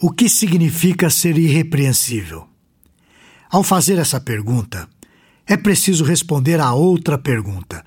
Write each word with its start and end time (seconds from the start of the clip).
O 0.00 0.12
que 0.12 0.28
significa 0.28 1.10
ser 1.10 1.36
irrepreensível? 1.36 2.46
Ao 3.50 3.64
fazer 3.64 3.98
essa 3.98 4.20
pergunta, 4.20 4.88
é 5.44 5.56
preciso 5.56 6.04
responder 6.04 6.60
a 6.60 6.72
outra 6.72 7.18
pergunta: 7.18 7.84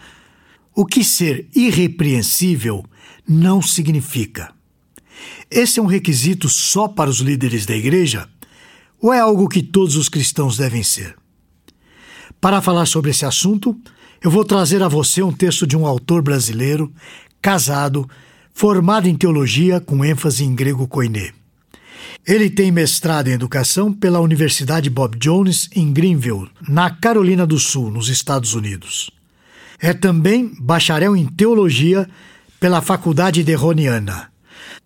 o 0.75 0.85
que 0.85 1.05
ser 1.05 1.47
irrepreensível 1.55 2.83
não 3.25 3.61
significa? 3.61 4.53
Esse 5.49 5.79
é 5.79 5.81
um 5.81 5.85
requisito 5.85 6.49
só 6.49 6.85
para 6.85 7.09
os 7.09 7.19
líderes 7.19 7.65
da 7.65 7.77
igreja? 7.77 8.27
Ou 8.99 9.13
é 9.13 9.19
algo 9.21 9.47
que 9.47 9.63
todos 9.63 9.95
os 9.95 10.09
cristãos 10.09 10.57
devem 10.57 10.83
ser? 10.83 11.15
Para 12.41 12.61
falar 12.61 12.87
sobre 12.87 13.11
esse 13.11 13.25
assunto, 13.25 13.73
eu 14.21 14.29
vou 14.29 14.43
trazer 14.43 14.83
a 14.83 14.89
você 14.89 15.23
um 15.23 15.31
texto 15.31 15.65
de 15.65 15.77
um 15.77 15.87
autor 15.87 16.21
brasileiro, 16.21 16.91
casado, 17.41 18.05
formado 18.53 19.07
em 19.07 19.15
teologia 19.15 19.79
com 19.79 20.03
ênfase 20.03 20.43
em 20.43 20.53
grego 20.53 20.85
koiné. 20.89 21.40
Ele 22.25 22.49
tem 22.49 22.71
mestrado 22.71 23.29
em 23.29 23.33
educação 23.33 23.91
pela 23.91 24.19
Universidade 24.19 24.89
Bob 24.89 25.17
Jones 25.17 25.67
em 25.75 25.91
Greenville, 25.91 26.49
na 26.67 26.89
Carolina 26.89 27.47
do 27.47 27.57
Sul, 27.57 27.89
nos 27.89 28.09
Estados 28.09 28.53
Unidos. 28.53 29.09
É 29.79 29.91
também 29.91 30.51
bacharel 30.59 31.15
em 31.15 31.25
teologia 31.25 32.07
pela 32.59 32.79
Faculdade 32.79 33.43
de 33.43 33.53
Roniana. 33.55 34.31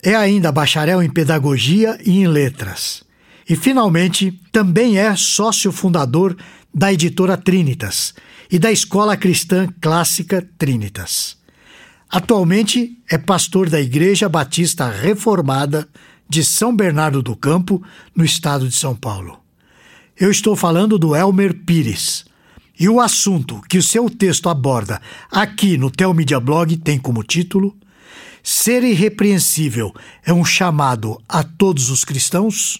É 0.01 0.15
ainda 0.15 0.51
bacharel 0.51 1.03
em 1.03 1.09
pedagogia 1.09 1.99
e 2.05 2.11
em 2.11 2.27
letras. 2.27 3.03
E, 3.47 3.55
finalmente, 3.55 4.39
também 4.51 4.97
é 4.97 5.13
sócio 5.15 5.73
fundador 5.73 6.37
da 6.73 6.93
editora 6.93 7.35
Trinitas 7.35 8.13
e 8.49 8.57
da 8.57 8.71
Escola 8.71 9.17
Cristã 9.17 9.67
Clássica 9.81 10.47
Trinitas. 10.57 11.37
Atualmente 12.09 12.97
é 13.09 13.17
pastor 13.17 13.69
da 13.69 13.81
Igreja 13.81 14.29
Batista 14.29 14.89
Reformada 14.89 15.85
de 16.27 16.43
São 16.43 16.75
Bernardo 16.75 17.21
do 17.21 17.35
Campo, 17.35 17.81
no 18.15 18.23
estado 18.23 18.67
de 18.67 18.75
São 18.75 18.95
Paulo. 18.95 19.39
Eu 20.17 20.31
estou 20.31 20.55
falando 20.55 20.97
do 20.97 21.15
Elmer 21.15 21.53
Pires. 21.65 22.25
E 22.77 22.89
o 22.89 22.99
assunto 22.99 23.61
que 23.69 23.77
o 23.77 23.83
seu 23.83 24.09
texto 24.09 24.49
aborda 24.49 25.01
aqui 25.31 25.77
no 25.77 25.89
Telmídia 25.89 26.39
Blog 26.39 26.75
tem 26.77 26.99
como 26.99 27.23
título 27.23 27.75
Ser 28.43 28.83
irrepreensível 28.83 29.91
é 30.23 30.31
um 30.31 30.45
chamado 30.45 31.19
a 31.27 31.41
todos 31.41 31.89
os 31.89 32.03
cristãos? 32.03 32.79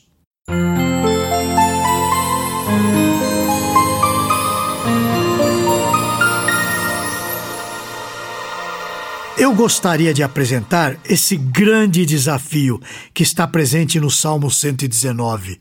Eu 9.46 9.54
gostaria 9.54 10.12
de 10.12 10.24
apresentar 10.24 10.98
esse 11.08 11.38
grande 11.38 12.04
desafio 12.04 12.82
que 13.14 13.22
está 13.22 13.46
presente 13.46 14.00
no 14.00 14.10
Salmo 14.10 14.50
119, 14.50 15.60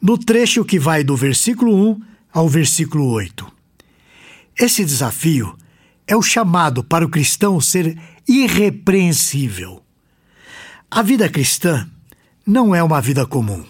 no 0.00 0.16
trecho 0.16 0.64
que 0.64 0.78
vai 0.78 1.02
do 1.02 1.16
versículo 1.16 1.74
1 1.74 2.00
ao 2.32 2.48
versículo 2.48 3.08
8. 3.08 3.44
Esse 4.56 4.84
desafio 4.84 5.58
é 6.06 6.14
o 6.14 6.22
chamado 6.22 6.84
para 6.84 7.04
o 7.04 7.08
cristão 7.08 7.60
ser 7.60 7.98
irrepreensível. 8.28 9.82
A 10.88 11.02
vida 11.02 11.28
cristã 11.28 11.90
não 12.46 12.72
é 12.72 12.84
uma 12.84 13.00
vida 13.00 13.26
comum. 13.26 13.64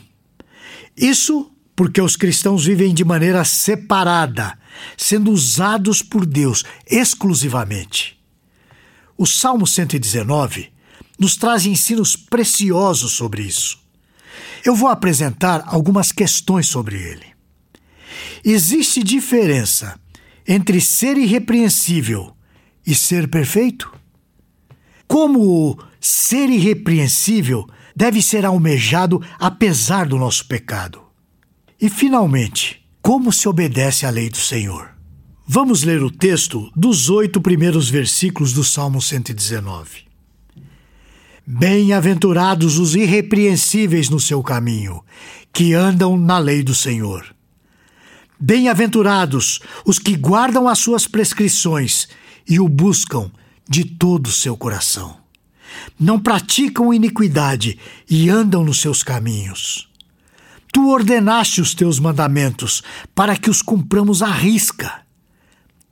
Isso 0.94 1.50
porque 1.74 2.02
os 2.02 2.16
cristãos 2.16 2.66
vivem 2.66 2.92
de 2.92 3.02
maneira 3.02 3.42
separada, 3.46 4.58
sendo 4.94 5.30
usados 5.30 6.02
por 6.02 6.26
Deus 6.26 6.64
exclusivamente. 6.86 8.22
O 9.16 9.26
Salmo 9.26 9.66
119 9.66 10.72
nos 11.18 11.36
traz 11.36 11.66
ensinos 11.66 12.16
preciosos 12.16 13.12
sobre 13.12 13.42
isso. 13.42 13.78
Eu 14.64 14.74
vou 14.74 14.88
apresentar 14.88 15.62
algumas 15.66 16.10
questões 16.10 16.66
sobre 16.66 16.96
ele. 16.96 17.26
Existe 18.44 19.02
diferença 19.02 19.98
entre 20.46 20.80
ser 20.80 21.16
irrepreensível 21.16 22.36
e 22.86 22.94
ser 22.94 23.28
perfeito? 23.28 23.92
Como 25.06 25.78
ser 26.00 26.50
irrepreensível 26.50 27.66
deve 27.94 28.20
ser 28.20 28.44
almejado 28.44 29.22
apesar 29.38 30.06
do 30.06 30.18
nosso 30.18 30.46
pecado? 30.46 31.02
E, 31.80 31.88
finalmente, 31.88 32.84
como 33.00 33.32
se 33.32 33.48
obedece 33.48 34.06
à 34.06 34.10
lei 34.10 34.28
do 34.28 34.36
Senhor? 34.36 34.93
Vamos 35.46 35.82
ler 35.82 36.02
o 36.02 36.10
texto 36.10 36.72
dos 36.74 37.10
oito 37.10 37.38
primeiros 37.38 37.90
versículos 37.90 38.54
do 38.54 38.64
Salmo 38.64 39.02
119. 39.02 40.04
Bem-aventurados 41.46 42.78
os 42.78 42.94
irrepreensíveis 42.94 44.08
no 44.08 44.18
seu 44.18 44.42
caminho, 44.42 45.04
que 45.52 45.74
andam 45.74 46.16
na 46.16 46.38
lei 46.38 46.62
do 46.62 46.74
Senhor. 46.74 47.26
Bem-aventurados 48.40 49.60
os 49.84 49.98
que 49.98 50.16
guardam 50.16 50.66
as 50.66 50.78
suas 50.78 51.06
prescrições 51.06 52.08
e 52.48 52.58
o 52.58 52.66
buscam 52.66 53.30
de 53.68 53.84
todo 53.84 54.28
o 54.28 54.32
seu 54.32 54.56
coração. 54.56 55.18
Não 56.00 56.18
praticam 56.18 56.94
iniquidade 56.94 57.78
e 58.08 58.30
andam 58.30 58.64
nos 58.64 58.80
seus 58.80 59.02
caminhos. 59.02 59.90
Tu 60.72 60.88
ordenaste 60.88 61.60
os 61.60 61.74
teus 61.74 61.98
mandamentos 61.98 62.82
para 63.14 63.36
que 63.36 63.50
os 63.50 63.60
cumpramos 63.60 64.22
à 64.22 64.30
risca. 64.30 65.03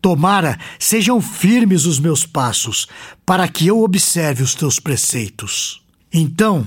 Tomara 0.02 0.58
sejam 0.80 1.20
firmes 1.20 1.86
os 1.86 2.00
meus 2.00 2.26
passos, 2.26 2.88
para 3.24 3.46
que 3.46 3.68
eu 3.68 3.80
observe 3.80 4.42
os 4.42 4.52
teus 4.52 4.80
preceitos. 4.80 5.80
Então, 6.12 6.66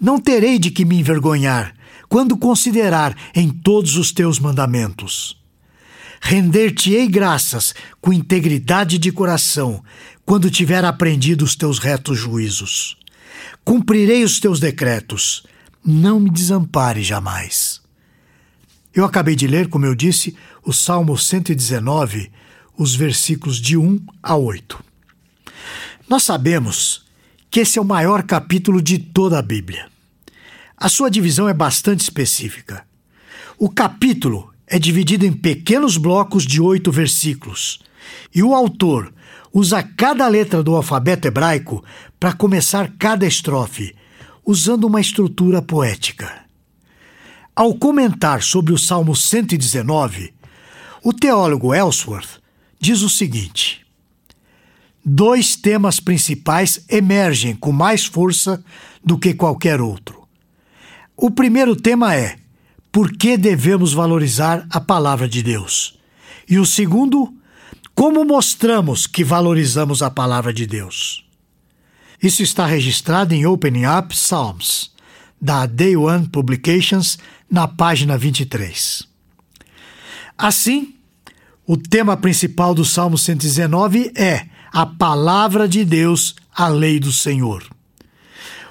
não 0.00 0.18
terei 0.18 0.58
de 0.58 0.70
que 0.70 0.84
me 0.84 0.98
envergonhar 0.98 1.74
quando 2.08 2.36
considerar 2.36 3.14
em 3.34 3.50
todos 3.50 3.96
os 3.96 4.10
teus 4.10 4.38
mandamentos. 4.38 5.38
Render-te-ei 6.20 7.06
graças 7.08 7.74
com 8.00 8.12
integridade 8.12 8.96
de 8.96 9.12
coração, 9.12 9.84
quando 10.24 10.50
tiver 10.50 10.84
aprendido 10.84 11.44
os 11.44 11.54
teus 11.54 11.78
retos 11.78 12.18
juízos. 12.18 12.96
Cumprirei 13.64 14.24
os 14.24 14.40
teus 14.40 14.58
decretos, 14.58 15.42
não 15.84 16.18
me 16.18 16.30
desampare 16.30 17.02
jamais. 17.02 17.82
Eu 18.94 19.04
acabei 19.04 19.34
de 19.34 19.46
ler, 19.46 19.68
como 19.68 19.84
eu 19.84 19.94
disse, 19.94 20.34
o 20.64 20.72
Salmo 20.72 21.18
119, 21.18 22.30
os 22.76 22.94
versículos 22.94 23.58
de 23.58 23.76
1 23.76 24.00
a 24.22 24.36
8. 24.36 24.82
Nós 26.08 26.22
sabemos 26.22 27.04
que 27.50 27.60
esse 27.60 27.78
é 27.78 27.82
o 27.82 27.84
maior 27.84 28.22
capítulo 28.22 28.80
de 28.82 28.98
toda 28.98 29.38
a 29.38 29.42
Bíblia. 29.42 29.86
A 30.76 30.88
sua 30.88 31.10
divisão 31.10 31.48
é 31.48 31.54
bastante 31.54 32.00
específica. 32.00 32.84
O 33.58 33.68
capítulo 33.68 34.52
é 34.66 34.78
dividido 34.78 35.24
em 35.24 35.32
pequenos 35.32 35.96
blocos 35.96 36.44
de 36.44 36.60
oito 36.60 36.90
versículos, 36.90 37.80
e 38.34 38.42
o 38.42 38.54
autor 38.54 39.12
usa 39.52 39.82
cada 39.82 40.26
letra 40.26 40.62
do 40.62 40.74
alfabeto 40.74 41.28
hebraico 41.28 41.84
para 42.18 42.32
começar 42.32 42.90
cada 42.98 43.26
estrofe, 43.26 43.94
usando 44.44 44.84
uma 44.84 45.00
estrutura 45.00 45.62
poética. 45.62 46.42
Ao 47.54 47.74
comentar 47.74 48.42
sobre 48.42 48.72
o 48.72 48.78
Salmo 48.78 49.14
119, 49.14 50.32
o 51.02 51.12
teólogo 51.12 51.74
Ellsworth 51.74 52.41
diz 52.82 53.00
o 53.02 53.08
seguinte: 53.08 53.86
dois 55.04 55.54
temas 55.54 56.00
principais 56.00 56.84
emergem 56.88 57.54
com 57.54 57.70
mais 57.70 58.04
força 58.04 58.62
do 59.04 59.16
que 59.16 59.32
qualquer 59.32 59.80
outro. 59.80 60.26
O 61.16 61.30
primeiro 61.30 61.76
tema 61.76 62.16
é 62.16 62.36
por 62.90 63.12
que 63.12 63.38
devemos 63.38 63.92
valorizar 63.92 64.66
a 64.68 64.80
palavra 64.80 65.28
de 65.28 65.44
Deus? 65.44 65.96
E 66.48 66.58
o 66.58 66.66
segundo, 66.66 67.32
como 67.94 68.24
mostramos 68.24 69.06
que 69.06 69.22
valorizamos 69.22 70.02
a 70.02 70.10
palavra 70.10 70.52
de 70.52 70.66
Deus? 70.66 71.24
Isso 72.20 72.42
está 72.42 72.66
registrado 72.66 73.32
em 73.32 73.46
Opening 73.46 73.86
Up 73.86 74.08
Psalms, 74.08 74.90
da 75.40 75.66
Day 75.66 75.96
One 75.96 76.28
Publications, 76.28 77.18
na 77.48 77.68
página 77.68 78.18
23. 78.18 79.06
Assim, 80.36 80.94
o 81.66 81.76
tema 81.76 82.16
principal 82.16 82.74
do 82.74 82.84
Salmo 82.84 83.16
119 83.16 84.12
é 84.16 84.46
a 84.72 84.84
palavra 84.84 85.68
de 85.68 85.84
Deus, 85.84 86.34
a 86.54 86.66
lei 86.66 86.98
do 86.98 87.12
Senhor. 87.12 87.64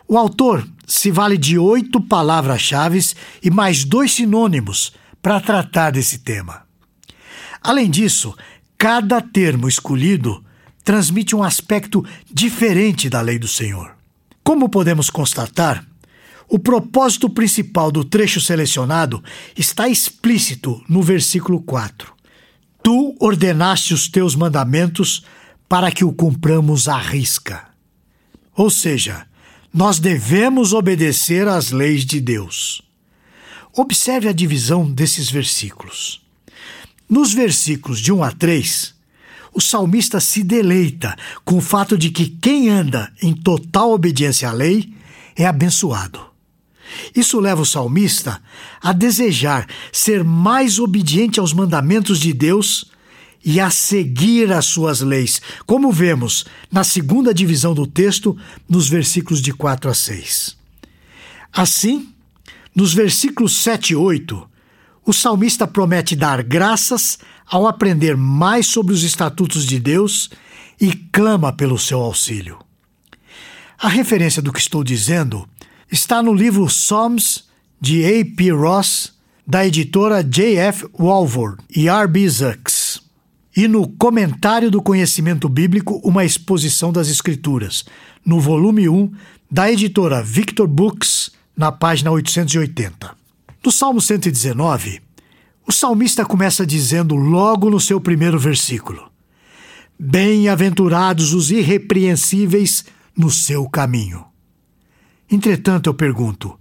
O 0.07 0.17
autor 0.17 0.67
se 0.85 1.09
vale 1.09 1.38
de 1.38 1.57
oito 1.57 2.01
palavras-chave 2.01 2.99
e 3.41 3.49
mais 3.49 3.85
dois 3.85 4.11
sinônimos 4.11 4.91
para 5.21 5.39
tratar 5.39 5.91
desse 5.91 6.19
tema. 6.19 6.63
Além 7.61 7.89
disso, 7.89 8.35
cada 8.77 9.21
termo 9.21 9.69
escolhido 9.69 10.43
transmite 10.83 11.35
um 11.35 11.43
aspecto 11.43 12.03
diferente 12.29 13.09
da 13.09 13.21
lei 13.21 13.39
do 13.39 13.47
Senhor. 13.47 13.95
Como 14.43 14.67
podemos 14.67 15.09
constatar, 15.09 15.85
o 16.49 16.59
propósito 16.59 17.29
principal 17.29 17.89
do 17.89 18.03
trecho 18.03 18.41
selecionado 18.41 19.23
está 19.55 19.88
explícito 19.88 20.83
no 20.89 21.01
versículo 21.01 21.61
4. 21.61 22.20
Tu 22.83 23.16
ordenaste 23.19 23.94
os 23.94 24.07
teus 24.07 24.36
mandamentos 24.36 25.24
para 25.69 25.92
que 25.92 26.04
o 26.04 26.12
cumpramos 26.12 26.88
à 26.88 26.98
risca. 26.98 27.69
Ou 28.56 28.69
seja, 28.69 29.25
nós 29.74 30.00
devemos 30.00 30.74
obedecer 30.74 31.48
às 31.48 31.72
leis 31.72 32.06
de 32.06 32.19
Deus. 32.19 32.81
Observe 33.74 34.28
a 34.28 34.33
divisão 34.33 34.92
desses 34.92 35.30
versículos. 35.30 36.22
Nos 37.10 37.33
versículos 37.33 38.00
de 38.00 38.12
1 38.12 38.24
a 38.24 38.31
3, 38.31 38.94
o 39.54 39.62
salmista 39.62 40.19
se 40.19 40.44
deleita 40.44 41.16
com 41.45 41.57
o 41.57 41.62
fato 41.62 41.98
de 41.98 42.10
que 42.10 42.27
quem 42.27 42.69
anda 42.69 43.12
em 43.22 43.34
total 43.34 43.92
obediência 43.92 44.50
à 44.50 44.51
lei 44.51 44.94
é 45.36 45.45
abençoado. 45.45 46.31
Isso 47.15 47.39
leva 47.39 47.61
o 47.61 47.65
salmista 47.65 48.41
a 48.81 48.91
desejar 48.91 49.67
ser 49.91 50.23
mais 50.23 50.79
obediente 50.79 51.39
aos 51.39 51.53
mandamentos 51.53 52.19
de 52.19 52.33
Deus 52.33 52.91
e 53.43 53.59
a 53.59 53.69
seguir 53.69 54.51
as 54.51 54.65
suas 54.65 55.01
leis, 55.01 55.41
como 55.65 55.91
vemos 55.91 56.45
na 56.71 56.83
segunda 56.83 57.33
divisão 57.33 57.73
do 57.73 57.88
texto, 57.88 58.38
nos 58.69 58.88
versículos 58.88 59.41
de 59.41 59.51
4 59.51 59.89
a 59.89 59.93
6. 59.93 60.57
Assim, 61.51 62.09
nos 62.75 62.93
versículos 62.93 63.57
7 63.57 63.93
e 63.93 63.95
8, 63.95 64.49
o 65.05 65.11
salmista 65.11 65.67
promete 65.67 66.15
dar 66.15 66.43
graças 66.43 67.17
ao 67.45 67.67
aprender 67.67 68.15
mais 68.15 68.67
sobre 68.67 68.93
os 68.93 69.03
estatutos 69.03 69.65
de 69.65 69.79
Deus 69.79 70.29
e 70.79 70.93
clama 70.93 71.51
pelo 71.51 71.77
seu 71.77 71.99
auxílio. 71.99 72.59
A 73.77 73.89
referência 73.89 74.41
do 74.41 74.53
que 74.53 74.59
estou 74.59 74.83
dizendo 74.83 75.49
está 75.91 76.23
no 76.23 76.33
livro 76.33 76.65
Psalms 76.67 77.43
de 77.79 78.05
A.P. 78.05 78.51
Ross, 78.51 79.13
da 79.45 79.67
editora 79.67 80.23
J.F. 80.23 80.88
Walford 80.97 81.61
e 81.75 81.89
R.B. 81.89 82.29
Zucks 82.29 83.01
e 83.55 83.67
no 83.67 83.88
Comentário 83.89 84.71
do 84.71 84.81
Conhecimento 84.81 85.49
Bíblico, 85.49 85.99
uma 86.05 86.23
exposição 86.23 86.93
das 86.93 87.09
Escrituras, 87.09 87.83
no 88.25 88.39
volume 88.39 88.88
1 88.88 89.11
da 89.49 89.69
editora 89.69 90.23
Victor 90.23 90.67
Books, 90.67 91.31
na 91.57 91.69
página 91.71 92.11
880. 92.11 93.13
No 93.63 93.71
Salmo 93.71 93.99
119, 93.99 95.01
o 95.67 95.71
salmista 95.71 96.25
começa 96.25 96.65
dizendo 96.65 97.15
logo 97.15 97.69
no 97.69 97.79
seu 97.79 97.99
primeiro 97.99 98.39
versículo: 98.39 99.11
Bem-aventurados 99.99 101.33
os 101.33 101.51
irrepreensíveis 101.51 102.85
no 103.15 103.29
seu 103.29 103.67
caminho. 103.67 104.31
Entretanto, 105.31 105.88
eu 105.89 105.94
pergunto: 105.94 106.60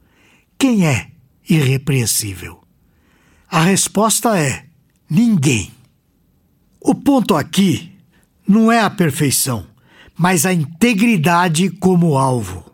quem 0.57 0.87
é 0.87 1.11
irrepreensível? 1.49 2.63
A 3.51 3.63
resposta 3.63 4.39
é: 4.39 4.67
ninguém. 5.11 5.73
O 6.81 6.95
ponto 6.95 7.35
aqui 7.35 7.91
não 8.47 8.71
é 8.71 8.81
a 8.81 8.89
perfeição, 8.89 9.67
mas 10.17 10.47
a 10.47 10.53
integridade 10.53 11.69
como 11.69 12.17
alvo. 12.17 12.65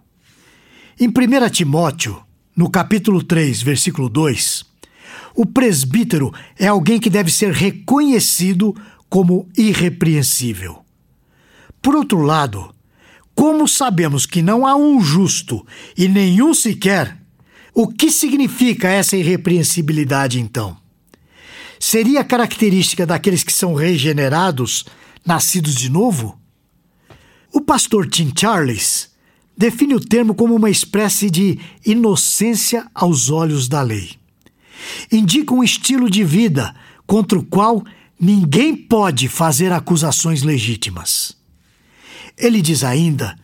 Em 1.01 1.09
1 1.09 1.51
Timóteo, 1.51 2.23
no 2.55 2.71
capítulo 2.71 3.23
3, 3.23 3.63
versículo 3.63 4.09
2, 4.09 4.65
o 5.35 5.45
presbítero 5.45 6.33
é 6.59 6.67
alguém 6.67 7.01
que 7.01 7.11
deve 7.11 7.31
ser 7.31 7.53
reconhecido 7.53 8.75
como 9.09 9.49
irrepreensível. 9.57 10.85
Por 11.83 11.95
outro 11.95 12.21
lado, 12.21 12.75
como 13.37 13.69
sabemos 13.69 14.27
que 14.27 14.43
não 14.43 14.67
há 14.67 14.75
um 14.75 15.01
justo 15.01 15.65
e 15.97 16.09
nenhum 16.09 16.53
sequer, 16.53 17.17
o 17.73 17.87
que 17.87 18.11
significa 18.11 18.89
essa 18.89 19.17
irrepreensibilidade 19.17 20.41
então? 20.41 20.77
seria 21.79 22.25
característica 22.25 23.07
daqueles 23.07 23.43
que 23.43 23.53
são 23.53 23.75
regenerados, 23.75 24.85
nascidos 25.25 25.75
de 25.75 25.91
novo? 25.91 26.39
O 27.53 27.61
pastor 27.61 28.09
Tim 28.09 28.33
Charles 28.37 29.11
define 29.57 29.95
o 29.95 30.01
termo 30.01 30.35
como 30.35 30.55
uma 30.55 30.71
espécie 30.71 31.31
de 31.31 31.59
inocência 31.85 32.87
aos 32.95 33.31
olhos 33.31 33.69
da 33.69 33.83
lei. 33.83 34.11
Indica 35.11 35.55
um 35.55 35.65
estilo 35.65 36.11
de 36.11 36.23
vida 36.23 36.75
contra 37.07 37.39
o 37.39 37.45
qual 37.45 37.83
ninguém 38.21 38.77
pode 38.77 39.29
fazer 39.29 39.73
acusações 39.73 40.43
legítimas. 40.43 41.37
Ele 42.37 42.61
diz 42.61 42.85
ainda 42.85 43.37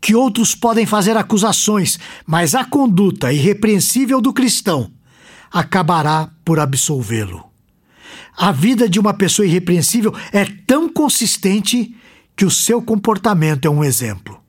que 0.00 0.14
outros 0.14 0.54
podem 0.54 0.86
fazer 0.86 1.16
acusações, 1.16 1.98
mas 2.26 2.54
a 2.54 2.64
conduta 2.64 3.32
irrepreensível 3.32 4.20
do 4.20 4.32
cristão 4.32 4.90
acabará 5.52 6.30
por 6.44 6.58
absolvê-lo. 6.58 7.50
A 8.36 8.52
vida 8.52 8.88
de 8.88 8.98
uma 8.98 9.12
pessoa 9.12 9.46
irrepreensível 9.46 10.14
é 10.32 10.46
tão 10.66 10.88
consistente 10.88 11.94
que 12.34 12.44
o 12.44 12.50
seu 12.50 12.80
comportamento 12.80 13.66
é 13.66 13.70
um 13.70 13.84
exemplo. 13.84 14.40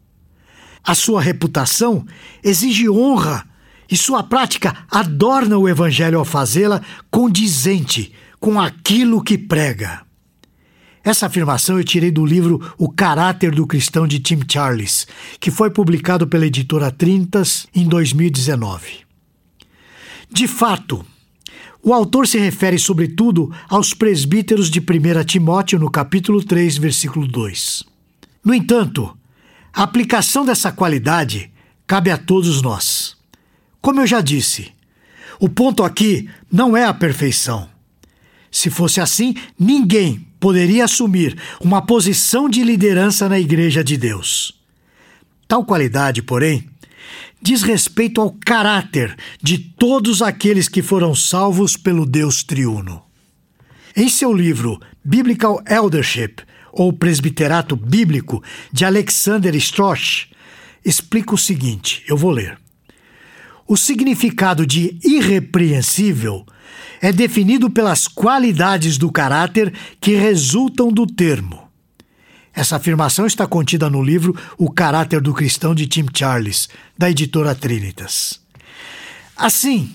A 0.84 0.96
sua 0.96 1.22
reputação 1.22 2.06
exige 2.44 2.90
honra 2.90 3.46
e 3.90 3.98
sua 3.98 4.24
prática 4.24 4.86
adorna 4.90 5.58
o 5.58 5.68
evangelho 5.68 6.18
ao 6.18 6.26
fazê-la 6.26 6.82
condizente 7.10 8.14
com 8.40 8.60
aquilo 8.60 9.22
que 9.22 9.38
prega. 9.38 10.06
Essa 11.04 11.26
afirmação 11.26 11.78
eu 11.78 11.84
tirei 11.84 12.12
do 12.12 12.26
livro 12.26 12.74
O 12.78 12.88
Caráter 12.88 13.54
do 13.56 13.66
Cristão 13.66 14.06
de 14.06 14.20
Tim 14.20 14.40
Charles, 14.48 15.08
que 15.40 15.50
foi 15.50 15.72
publicado 15.72 16.28
pela 16.28 16.46
editora 16.46 16.92
Trintas 16.92 17.68
em 17.74 17.88
2019. 17.88 19.00
De 20.32 20.48
fato, 20.48 21.04
o 21.84 21.92
autor 21.92 22.28
se 22.28 22.38
refere, 22.38 22.78
sobretudo, 22.78 23.52
aos 23.68 23.96
presbíteros 23.96 24.70
de 24.70 24.80
1 24.80 25.24
Timóteo, 25.26 25.80
no 25.80 25.90
capítulo 25.90 26.44
3, 26.44 26.78
versículo 26.78 27.28
2. 27.28 27.84
No 28.46 28.54
entanto, 28.54 29.18
a 29.74 29.82
aplicação 29.82 30.46
dessa 30.46 30.72
qualidade 30.72 31.52
cabe 31.88 32.12
a 32.12 32.18
todos 32.18 32.62
nós. 32.62 33.18
Como 33.82 34.00
eu 34.00 34.06
já 34.06 34.22
disse, 34.22 34.72
o 35.40 35.50
ponto 35.50 35.84
aqui 35.84 36.30
não 36.52 36.78
é 36.78 36.86
a 36.86 36.94
perfeição. 36.94 37.68
Se 38.52 38.70
fosse 38.70 39.02
assim, 39.02 39.34
ninguém 39.58 40.31
poderia 40.42 40.86
assumir 40.86 41.38
uma 41.62 41.84
posição 41.84 42.50
de 42.50 42.64
liderança 42.64 43.30
na 43.30 43.40
Igreja 43.40 43.84
de 43.84 43.96
Deus. 43.96 44.52
Tal 45.48 45.64
qualidade, 45.64 46.24
porém, 46.24 46.68
diz 47.40 47.62
respeito 47.62 48.20
ao 48.20 48.32
caráter 48.44 49.16
de 49.42 49.60
todos 49.60 50.20
aqueles 50.20 50.68
que 50.68 50.82
foram 50.82 51.14
salvos 51.14 51.78
pelo 51.78 52.08
Deus 52.08 52.44
triuno. 52.44 53.04
Em 53.96 54.10
seu 54.10 54.34
livro 54.34 54.80
Biblical 55.06 55.62
Eldership, 55.68 56.38
ou 56.72 56.92
Presbiterato 56.92 57.76
Bíblico, 57.76 58.42
de 58.72 58.84
Alexander 58.84 59.54
Strosch, 59.56 60.28
explica 60.84 61.36
o 61.36 61.38
seguinte: 61.38 62.04
eu 62.08 62.18
vou 62.18 62.32
ler. 62.32 62.58
O 63.68 63.78
significado 63.78 64.66
de 64.66 64.98
irrepreensível 65.04 66.46
é 67.02 67.12
definido 67.12 67.70
pelas 67.70 68.08
qualidades 68.08 68.98
do 68.98 69.12
caráter 69.12 69.74
que 70.00 70.16
resultam 70.16 70.92
do 70.92 71.08
termo. 71.08 71.68
Essa 72.54 72.76
afirmação 72.76 73.26
está 73.26 73.48
contida 73.48 73.90
no 73.90 74.04
livro 74.04 74.36
O 74.58 74.70
Caráter 74.70 75.22
do 75.22 75.34
Cristão 75.34 75.74
de 75.74 75.88
Tim 75.88 76.06
Charles, 76.14 76.70
da 76.98 77.10
editora 77.10 77.56
Trinitas. 77.56 78.40
Assim, 79.36 79.90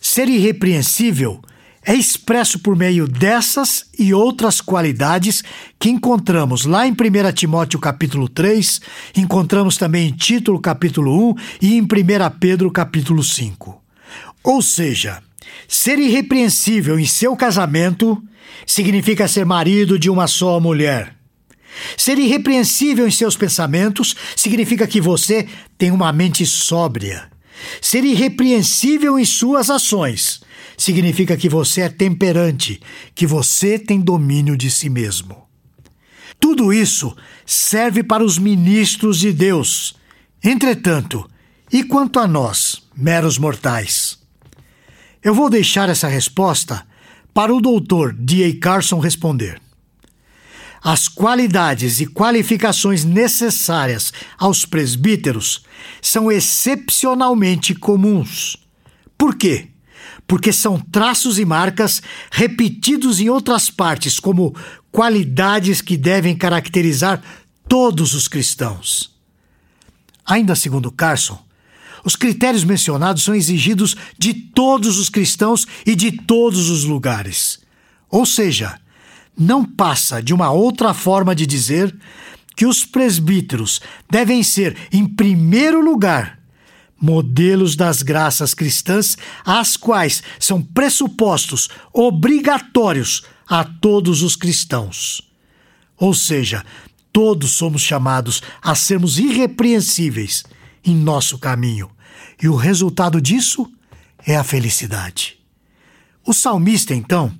ser 0.00 0.28
irrepreensível 0.28 1.42
é 1.84 1.94
expresso 1.94 2.58
por 2.58 2.74
meio 2.74 3.06
dessas 3.06 3.86
e 3.96 4.14
outras 4.14 4.60
qualidades 4.60 5.44
que 5.78 5.88
encontramos 5.88 6.64
lá 6.64 6.86
em 6.86 6.92
1 6.92 7.32
Timóteo 7.32 7.78
capítulo 7.78 8.28
3, 8.28 8.80
encontramos 9.16 9.76
também 9.76 10.08
em 10.08 10.12
Título 10.12 10.60
capítulo 10.60 11.30
1 11.30 11.34
e 11.62 11.74
em 11.76 11.82
1 11.82 11.86
Pedro 12.40 12.70
capítulo 12.72 13.22
5. 13.22 13.82
Ou 14.42 14.62
seja, 14.62 15.22
ser 15.68 15.98
irrepreensível 15.98 16.98
em 16.98 17.06
seu 17.06 17.36
casamento 17.36 18.22
significa 18.66 19.28
ser 19.28 19.44
marido 19.44 19.98
de 19.98 20.08
uma 20.08 20.26
só 20.26 20.60
mulher 20.60 21.16
Ser 21.96 22.18
irrepreensível 22.18 23.06
em 23.06 23.10
seus 23.10 23.36
pensamentos 23.36 24.14
significa 24.34 24.86
que 24.86 25.00
você 25.00 25.46
tem 25.76 25.90
uma 25.90 26.12
mente 26.12 26.46
sóbria. 26.46 27.30
Ser 27.80 28.04
irrepreensível 28.04 29.18
em 29.18 29.24
suas 29.24 29.70
ações 29.70 30.40
significa 30.76 31.36
que 31.36 31.48
você 31.48 31.82
é 31.82 31.88
temperante, 31.88 32.80
que 33.14 33.26
você 33.26 33.78
tem 33.78 34.00
domínio 34.00 34.56
de 34.56 34.70
si 34.70 34.88
mesmo. 34.88 35.44
Tudo 36.38 36.72
isso 36.72 37.16
serve 37.46 38.02
para 38.02 38.22
os 38.22 38.38
ministros 38.38 39.18
de 39.18 39.32
Deus. 39.32 39.96
Entretanto, 40.44 41.28
e 41.72 41.82
quanto 41.82 42.18
a 42.18 42.26
nós, 42.26 42.82
meros 42.94 43.38
mortais? 43.38 44.05
Eu 45.26 45.34
vou 45.34 45.50
deixar 45.50 45.88
essa 45.88 46.06
resposta 46.06 46.86
para 47.34 47.52
o 47.52 47.60
doutor 47.60 48.12
D.A. 48.12 48.60
Carson 48.60 49.00
responder 49.00 49.60
as 50.80 51.08
qualidades 51.08 52.00
e 52.00 52.06
qualificações 52.06 53.04
necessárias 53.04 54.12
aos 54.38 54.64
presbíteros 54.64 55.64
são 56.00 56.30
excepcionalmente 56.30 57.74
comuns. 57.74 58.56
Por 59.18 59.34
quê? 59.34 59.70
Porque 60.28 60.52
são 60.52 60.78
traços 60.78 61.40
e 61.40 61.44
marcas 61.44 62.00
repetidos 62.30 63.18
em 63.18 63.28
outras 63.28 63.68
partes 63.68 64.20
como 64.20 64.54
qualidades 64.92 65.80
que 65.80 65.96
devem 65.96 66.36
caracterizar 66.36 67.20
todos 67.68 68.14
os 68.14 68.28
cristãos. 68.28 69.12
Ainda 70.24 70.54
segundo 70.54 70.92
Carson, 70.92 71.44
os 72.06 72.14
critérios 72.14 72.62
mencionados 72.62 73.24
são 73.24 73.34
exigidos 73.34 73.96
de 74.16 74.32
todos 74.32 74.96
os 74.96 75.08
cristãos 75.08 75.66
e 75.84 75.96
de 75.96 76.12
todos 76.12 76.70
os 76.70 76.84
lugares. 76.84 77.58
Ou 78.08 78.24
seja, 78.24 78.78
não 79.36 79.64
passa 79.64 80.22
de 80.22 80.32
uma 80.32 80.52
outra 80.52 80.94
forma 80.94 81.34
de 81.34 81.44
dizer 81.44 81.92
que 82.54 82.64
os 82.64 82.84
presbíteros 82.84 83.80
devem 84.08 84.44
ser, 84.44 84.76
em 84.92 85.04
primeiro 85.04 85.80
lugar, 85.84 86.38
modelos 86.98 87.74
das 87.74 88.02
graças 88.02 88.54
cristãs, 88.54 89.18
as 89.44 89.76
quais 89.76 90.22
são 90.38 90.62
pressupostos 90.62 91.68
obrigatórios 91.92 93.24
a 93.48 93.64
todos 93.64 94.22
os 94.22 94.36
cristãos. 94.36 95.20
Ou 95.98 96.14
seja, 96.14 96.64
todos 97.12 97.50
somos 97.50 97.82
chamados 97.82 98.42
a 98.62 98.76
sermos 98.76 99.18
irrepreensíveis 99.18 100.44
em 100.84 100.94
nosso 100.94 101.36
caminho, 101.36 101.90
e 102.42 102.48
o 102.48 102.56
resultado 102.56 103.20
disso 103.20 103.70
é 104.26 104.36
a 104.36 104.44
felicidade. 104.44 105.38
O 106.24 106.34
salmista, 106.34 106.94
então, 106.94 107.32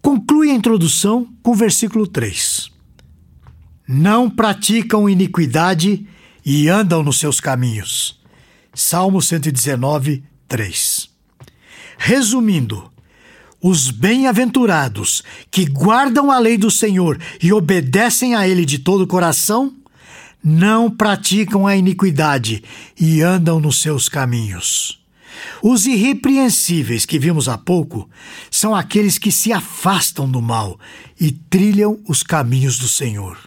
conclui 0.00 0.50
a 0.50 0.54
introdução 0.54 1.28
com 1.42 1.52
o 1.52 1.54
versículo 1.54 2.06
3. 2.06 2.70
Não 3.86 4.30
praticam 4.30 5.08
iniquidade 5.08 6.06
e 6.44 6.68
andam 6.68 7.02
nos 7.02 7.18
seus 7.18 7.40
caminhos. 7.40 8.18
Salmo 8.74 9.20
119, 9.20 10.24
3. 10.46 11.10
Resumindo, 11.98 12.90
os 13.60 13.90
bem-aventurados 13.90 15.22
que 15.50 15.64
guardam 15.64 16.30
a 16.30 16.38
lei 16.38 16.56
do 16.56 16.70
Senhor 16.70 17.20
e 17.42 17.52
obedecem 17.52 18.34
a 18.34 18.46
Ele 18.46 18.64
de 18.64 18.78
todo 18.78 19.02
o 19.02 19.06
coração 19.06 19.74
não 20.42 20.90
praticam 20.90 21.66
a 21.66 21.76
iniquidade 21.76 22.62
e 22.98 23.22
andam 23.22 23.60
nos 23.60 23.80
seus 23.80 24.08
caminhos. 24.08 24.98
Os 25.62 25.86
irrepreensíveis 25.86 27.04
que 27.04 27.18
vimos 27.18 27.48
há 27.48 27.56
pouco 27.56 28.08
são 28.50 28.74
aqueles 28.74 29.18
que 29.18 29.30
se 29.30 29.52
afastam 29.52 30.30
do 30.30 30.40
mal 30.40 30.78
e 31.20 31.32
trilham 31.32 32.00
os 32.08 32.22
caminhos 32.22 32.78
do 32.78 32.88
Senhor. 32.88 33.38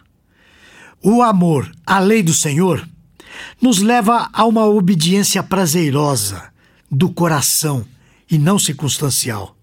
O 1.02 1.22
amor 1.22 1.72
à 1.86 2.00
lei 2.00 2.22
do 2.22 2.34
Senhor 2.34 2.88
nos 3.62 3.80
leva 3.80 4.30
a 4.32 4.46
uma 4.46 4.66
obediência 4.66 5.42
prazerosa, 5.42 6.52
do 6.90 7.10
coração 7.10 7.86
e 8.30 8.38
não 8.38 8.60
circunstancial. 8.60 9.56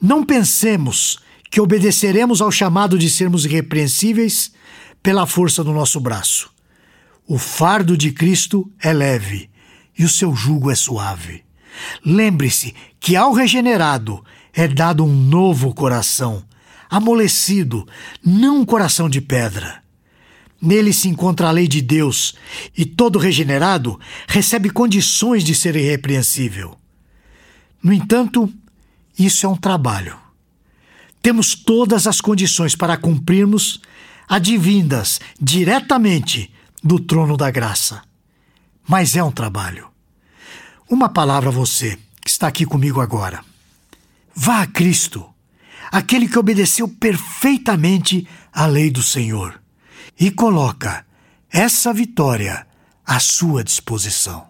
Não 0.00 0.24
pensemos 0.24 1.18
que 1.50 1.60
obedeceremos 1.60 2.40
ao 2.40 2.52
chamado 2.52 2.98
de 2.98 3.10
sermos 3.10 3.44
irrepreensíveis 3.44 4.52
pela 5.06 5.24
força 5.24 5.62
do 5.62 5.72
nosso 5.72 6.00
braço. 6.00 6.50
O 7.28 7.38
fardo 7.38 7.96
de 7.96 8.10
Cristo 8.10 8.68
é 8.82 8.92
leve 8.92 9.48
e 9.96 10.04
o 10.04 10.08
seu 10.08 10.34
jugo 10.34 10.68
é 10.68 10.74
suave. 10.74 11.44
Lembre-se 12.04 12.74
que 12.98 13.14
ao 13.14 13.32
regenerado 13.32 14.24
é 14.52 14.66
dado 14.66 15.04
um 15.04 15.14
novo 15.14 15.72
coração, 15.72 16.42
amolecido, 16.90 17.86
não 18.20 18.62
um 18.62 18.64
coração 18.64 19.08
de 19.08 19.20
pedra. 19.20 19.80
Nele 20.60 20.92
se 20.92 21.08
encontra 21.08 21.46
a 21.46 21.52
lei 21.52 21.68
de 21.68 21.80
Deus, 21.80 22.34
e 22.76 22.84
todo 22.84 23.16
regenerado 23.16 24.00
recebe 24.26 24.70
condições 24.70 25.44
de 25.44 25.54
ser 25.54 25.76
irrepreensível. 25.76 26.76
No 27.80 27.92
entanto, 27.92 28.52
isso 29.16 29.46
é 29.46 29.48
um 29.48 29.56
trabalho. 29.56 30.18
Temos 31.22 31.54
todas 31.54 32.08
as 32.08 32.20
condições 32.20 32.74
para 32.74 32.96
cumprirmos 32.96 33.80
advindas 34.28 35.20
diretamente 35.40 36.52
do 36.82 36.98
trono 36.98 37.36
da 37.36 37.50
graça. 37.50 38.02
Mas 38.88 39.16
é 39.16 39.22
um 39.22 39.32
trabalho. 39.32 39.88
Uma 40.88 41.08
palavra 41.08 41.48
a 41.48 41.52
você 41.52 41.98
que 42.22 42.30
está 42.30 42.46
aqui 42.46 42.64
comigo 42.64 43.00
agora. 43.00 43.44
Vá 44.34 44.62
a 44.62 44.66
Cristo, 44.66 45.26
aquele 45.90 46.28
que 46.28 46.38
obedeceu 46.38 46.88
perfeitamente 46.88 48.28
à 48.52 48.66
lei 48.66 48.90
do 48.90 49.02
Senhor, 49.02 49.60
e 50.18 50.30
coloca 50.30 51.06
essa 51.50 51.92
vitória 51.92 52.66
à 53.04 53.18
sua 53.18 53.64
disposição. 53.64 54.48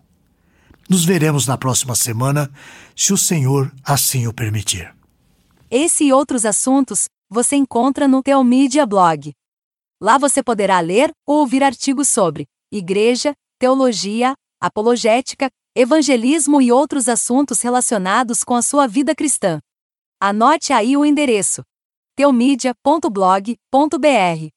Nos 0.89 1.05
veremos 1.05 1.47
na 1.47 1.59
próxima 1.59 1.95
semana, 1.95 2.51
se 2.95 3.13
o 3.13 3.17
Senhor 3.17 3.73
assim 3.85 4.27
o 4.27 4.33
permitir. 4.33 4.95
Esse 5.71 6.05
e 6.05 6.13
outros 6.13 6.45
assuntos 6.45 7.05
você 7.29 7.57
encontra 7.57 8.07
no 8.07 8.23
Teomídia 8.23 8.87
Blog. 8.87 9.33
Lá 10.01 10.19
você 10.19 10.43
poderá 10.43 10.79
ler 10.81 11.11
ou 11.27 11.39
ouvir 11.39 11.63
artigos 11.63 12.09
sobre 12.09 12.47
igreja, 12.71 13.35
teologia, 13.59 14.35
apologética, 14.61 15.51
evangelismo 15.75 16.61
e 16.61 16.71
outros 16.71 17.09
assuntos 17.09 17.63
relacionados 17.63 18.45
com 18.45 18.55
a 18.55 18.61
sua 18.61 18.87
vida 18.87 19.15
cristã. 19.15 19.59
Anote 20.21 20.73
aí 20.73 20.97
o 20.97 21.05
endereço: 21.05 21.63
teomídia.blog.br. 22.15 24.49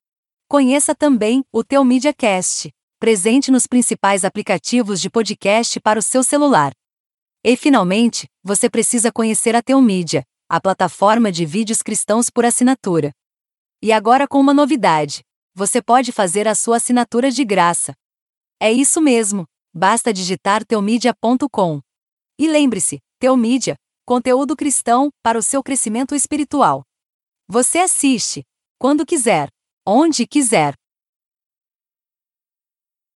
Conheça 0.50 0.94
também 0.94 1.44
o 1.54 1.64
Teomídia 1.64 2.14
Cast, 2.14 2.70
presente 3.00 3.50
nos 3.50 3.66
principais 3.66 4.26
aplicativos 4.26 5.00
de 5.00 5.10
podcast 5.10 5.80
para 5.80 6.00
o 6.00 6.02
seu 6.02 6.24
celular. 6.24 6.74
E 7.46 7.56
finalmente, 7.56 8.28
você 8.44 8.70
precisa 8.70 9.10
conhecer 9.10 9.56
a 9.56 9.62
Teomídia, 9.62 10.26
a 10.50 10.60
plataforma 10.60 11.32
de 11.32 11.46
vídeos 11.46 11.82
cristãos 11.82 12.30
por 12.30 12.44
assinatura. 12.44 13.14
E 13.82 13.94
agora 13.94 14.28
com 14.28 14.42
uma 14.42 14.54
novidade 14.54 15.24
você 15.60 15.82
pode 15.82 16.14
fazer 16.14 16.48
a 16.48 16.56
sua 16.56 16.78
assinatura 16.78 17.30
de 17.30 17.44
graça. 17.44 17.94
É 18.62 18.72
isso 18.72 19.02
mesmo, 19.02 19.46
basta 19.74 20.14
digitar 20.14 20.64
teomídia.com. 20.64 21.82
E 22.40 22.48
lembre-se, 22.48 23.00
Teomídia, 23.20 23.76
conteúdo 24.06 24.56
cristão 24.56 25.10
para 25.22 25.38
o 25.38 25.44
seu 25.44 25.62
crescimento 25.62 26.16
espiritual. 26.16 26.84
Você 27.46 27.80
assiste, 27.80 28.42
quando 28.80 29.06
quiser, 29.06 29.50
onde 29.86 30.26
quiser 30.26 30.76